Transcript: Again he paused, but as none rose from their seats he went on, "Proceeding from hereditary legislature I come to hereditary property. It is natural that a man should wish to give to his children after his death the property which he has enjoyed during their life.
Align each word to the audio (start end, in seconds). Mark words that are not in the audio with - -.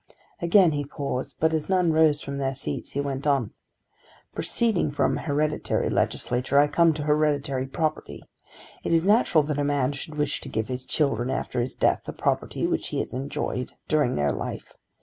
Again 0.41 0.71
he 0.71 0.83
paused, 0.83 1.37
but 1.39 1.53
as 1.53 1.69
none 1.69 1.93
rose 1.93 2.23
from 2.23 2.39
their 2.39 2.55
seats 2.55 2.93
he 2.93 2.99
went 2.99 3.27
on, 3.27 3.51
"Proceeding 4.33 4.89
from 4.89 5.15
hereditary 5.17 5.91
legislature 5.91 6.57
I 6.57 6.65
come 6.65 6.91
to 6.95 7.03
hereditary 7.03 7.67
property. 7.67 8.23
It 8.83 8.93
is 8.93 9.05
natural 9.05 9.43
that 9.43 9.59
a 9.59 9.63
man 9.63 9.91
should 9.91 10.15
wish 10.15 10.41
to 10.41 10.49
give 10.49 10.65
to 10.65 10.73
his 10.73 10.85
children 10.85 11.29
after 11.29 11.61
his 11.61 11.75
death 11.75 12.01
the 12.05 12.13
property 12.13 12.65
which 12.65 12.87
he 12.87 12.97
has 12.97 13.13
enjoyed 13.13 13.73
during 13.87 14.15
their 14.15 14.31
life. 14.31 14.73